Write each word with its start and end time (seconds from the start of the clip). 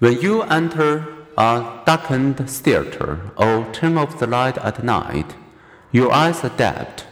When 0.00 0.18
you 0.22 0.40
enter 0.44 1.06
a 1.36 1.82
darkened 1.84 2.48
theater 2.48 3.20
or 3.36 3.70
turn 3.70 3.98
off 3.98 4.18
the 4.18 4.26
light 4.26 4.56
at 4.56 4.82
night, 4.82 5.34
your 5.92 6.10
eyes 6.10 6.42
adapt. 6.42 7.04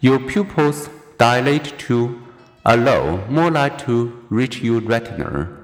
Your 0.00 0.18
pupils 0.18 0.88
dilate 1.18 1.78
to 1.80 2.18
allow 2.64 3.26
more 3.26 3.50
light 3.50 3.78
to 3.80 4.24
reach 4.30 4.62
your 4.62 4.80
retina. 4.80 5.54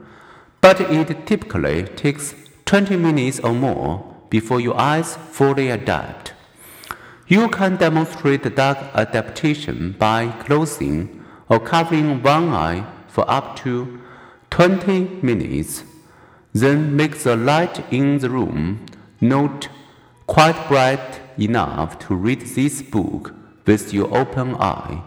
But 0.60 0.82
it 0.82 1.26
typically 1.26 1.84
takes 1.84 2.34
20 2.66 2.98
minutes 2.98 3.40
or 3.40 3.54
more 3.54 4.14
before 4.28 4.60
your 4.60 4.78
eyes 4.78 5.16
fully 5.16 5.70
adapt. 5.70 6.34
You 7.26 7.48
can 7.48 7.76
demonstrate 7.76 8.54
dark 8.54 8.76
adaptation 8.92 9.96
by 9.98 10.28
closing 10.44 11.24
or 11.48 11.58
covering 11.58 12.22
one 12.22 12.50
eye 12.50 12.84
for 13.08 13.24
up 13.30 13.56
to 13.60 13.98
20 14.50 15.20
minutes. 15.22 15.82
Then 16.56 16.96
make 16.96 17.18
the 17.18 17.36
light 17.36 17.84
in 17.92 18.16
the 18.16 18.30
room 18.30 18.86
not 19.20 19.68
quite 20.26 20.68
bright 20.68 21.20
enough 21.38 21.98
to 21.98 22.14
read 22.14 22.40
this 22.40 22.80
book 22.80 23.34
with 23.66 23.92
your 23.92 24.08
open 24.16 24.54
eye. 24.54 25.02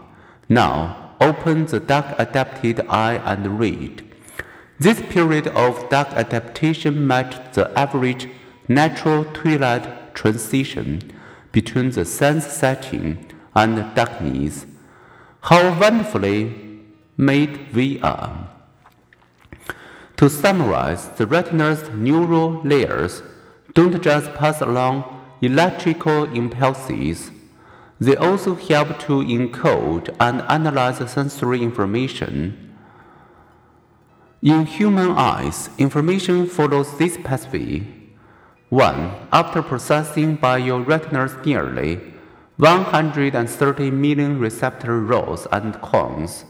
Now 0.48 1.16
open 1.20 1.66
the 1.66 1.80
dark 1.80 2.06
adapted 2.20 2.86
eye 2.88 3.16
and 3.24 3.58
read. 3.58 4.04
This 4.78 5.00
period 5.00 5.48
of 5.48 5.88
dark 5.88 6.12
adaptation 6.12 7.04
matched 7.04 7.54
the 7.54 7.76
average 7.76 8.28
natural 8.68 9.24
twilight 9.24 10.14
transition 10.14 11.00
between 11.50 11.90
the 11.90 12.04
sun's 12.04 12.46
setting 12.46 13.26
and 13.56 13.92
darkness. 13.96 14.66
How 15.40 15.80
wonderfully 15.80 16.84
made 17.16 17.74
we 17.74 18.00
are! 18.02 18.59
To 20.20 20.28
summarize, 20.28 21.08
the 21.16 21.26
retina's 21.26 21.88
neural 21.94 22.60
layers 22.62 23.22
don't 23.72 24.02
just 24.02 24.34
pass 24.34 24.60
along 24.60 25.04
electrical 25.40 26.24
impulses, 26.24 27.30
they 27.98 28.16
also 28.16 28.54
help 28.54 28.98
to 29.06 29.24
encode 29.24 30.14
and 30.20 30.42
analyze 30.42 30.98
sensory 31.10 31.62
information. 31.62 32.76
In 34.42 34.66
human 34.66 35.12
eyes, 35.12 35.70
information 35.78 36.46
follows 36.46 36.98
this 36.98 37.16
pathway 37.24 37.86
1. 38.68 39.12
After 39.32 39.62
processing 39.62 40.36
by 40.36 40.58
your 40.58 40.82
retina's 40.82 41.34
nearly 41.46 41.98
130 42.58 43.90
million 43.90 44.38
receptor 44.38 45.00
rods 45.00 45.46
and 45.50 45.80
cones, 45.80 46.44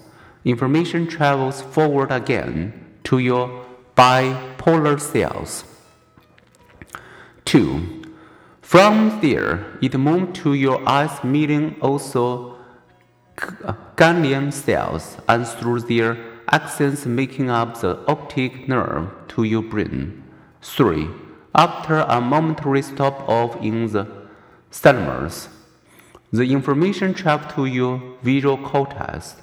information 0.45 1.07
travels 1.07 1.63
forward 1.63 2.11
again 2.11 2.90
to 3.11 3.19
your 3.19 3.67
bipolar 3.97 5.01
cells. 5.01 5.65
2. 7.45 8.05
From 8.63 9.19
there, 9.21 9.67
it 9.83 9.99
moves 9.99 10.39
to 10.43 10.55
your 10.55 10.81
eyes 10.89 11.25
meeting 11.25 11.75
also 11.81 12.57
uh, 13.65 13.75
ganglion 13.97 14.53
cells 14.53 15.17
and 15.29 15.45
through 15.45 15.81
their 15.81 16.15
axons 16.53 17.05
making 17.05 17.51
up 17.51 17.81
the 17.81 17.99
optic 18.07 18.69
nerve 18.69 19.09
to 19.27 19.43
your 19.43 19.63
brain. 19.63 20.23
3 20.63 21.09
after 21.53 21.97
a 21.97 22.21
momentary 22.21 22.81
stop 22.81 23.29
off 23.29 23.57
in 23.61 23.89
the 23.89 24.07
thalamus, 24.71 25.49
the 26.33 26.45
information 26.45 27.13
travels 27.13 27.53
to 27.55 27.67
your 27.67 28.01
visual 28.23 28.57
cortex 28.57 29.35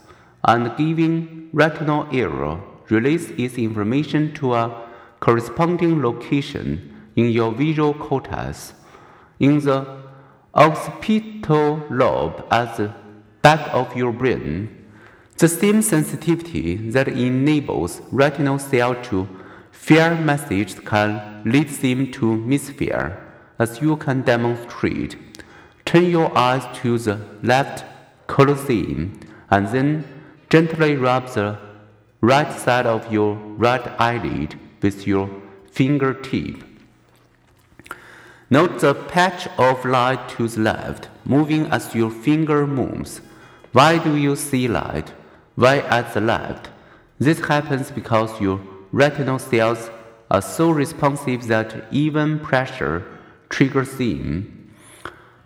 and 0.46 0.72
giving 0.78 1.50
retinal 1.52 2.08
area 2.14 2.62
release 2.90 3.30
its 3.32 3.58
information 3.58 4.34
to 4.36 4.54
a 4.54 4.88
corresponding 5.20 6.02
location 6.02 7.10
in 7.16 7.30
your 7.32 7.52
visual 7.52 7.94
cortex 7.94 8.74
in 9.40 9.60
the 9.60 9.86
occipital 10.54 11.84
lobe 11.90 12.46
at 12.52 12.78
the 12.78 12.94
back 13.42 13.74
of 13.74 13.96
your 13.96 14.12
brain. 14.12 14.70
The 15.38 15.48
same 15.48 15.82
sensitivity 15.82 16.76
that 16.92 17.08
enables 17.08 18.02
retinal 18.12 18.60
cell 18.60 18.96
to 19.04 19.28
Fear 19.88 20.16
message 20.16 20.84
can 20.84 21.44
lead 21.46 21.70
them 21.70 22.12
to 22.12 22.36
misfire, 22.36 23.24
as 23.58 23.80
you 23.80 23.96
can 23.96 24.22
demonstrate. 24.22 25.16
Turn 25.86 26.10
your 26.10 26.38
eyes 26.38 26.66
to 26.82 26.98
the 26.98 27.22
left 27.42 27.86
colosseum 28.28 29.18
and 29.50 29.68
then 29.70 30.04
gently 30.50 30.98
rub 30.98 31.30
the 31.30 31.58
right 32.28 32.60
side 32.60 32.86
of 32.86 33.10
your 33.10 33.36
right 33.56 33.88
eyelid 33.98 34.60
with 34.82 35.08
your 35.08 35.30
fingertip. 35.72 36.62
Note 38.50 38.80
the 38.82 38.94
patch 38.94 39.48
of 39.58 39.86
light 39.86 40.28
to 40.28 40.46
the 40.50 40.60
left, 40.60 41.08
moving 41.24 41.68
as 41.68 41.96
your 41.96 42.12
finger 42.12 42.68
moves. 42.68 43.22
Why 43.72 43.98
do 43.98 44.18
you 44.18 44.36
see 44.36 44.68
light? 44.68 45.14
Why 45.56 45.78
at 45.80 46.14
the 46.14 46.20
left? 46.20 46.70
This 47.18 47.40
happens 47.40 47.92
because 47.92 48.42
your 48.42 48.60
retinal 48.92 49.40
cells 49.40 49.90
are 50.30 50.42
so 50.42 50.70
responsive 50.70 51.48
that 51.48 51.86
even 51.92 52.40
pressure 52.40 53.06
triggers 53.48 53.98
them. 53.98 54.74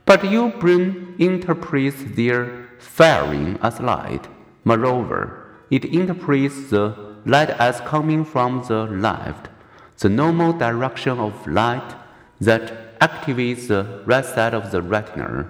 But 0.05 0.31
your 0.31 0.49
brain 0.49 1.13
interprets 1.19 2.01
their 2.15 2.69
firing 2.79 3.59
as 3.61 3.79
light. 3.79 4.27
Moreover, 4.63 5.40
it 5.71 5.85
interprets 5.85 6.69
the 6.69 6.93
light 7.25 7.49
as 7.51 7.79
coming 7.81 8.23
from 8.23 8.63
the 8.67 8.83
left, 8.83 9.49
the 9.99 10.09
normal 10.09 10.53
direction 10.53 11.17
of 11.17 11.47
light 11.47 11.95
that 12.39 12.99
activates 12.99 13.67
the 13.67 14.03
right 14.05 14.25
side 14.25 14.53
of 14.53 14.71
the 14.71 14.81
retina. 14.81 15.47